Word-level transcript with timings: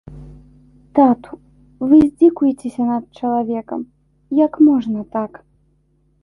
Тату, 0.99 1.33
вы 1.91 1.99
здзекуецеся 2.07 2.83
над 2.91 3.03
чалавекам, 3.21 3.81
як 4.45 4.53
можна 4.71 4.99
так. 5.19 5.31